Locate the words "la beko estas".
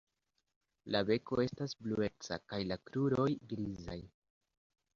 0.95-1.75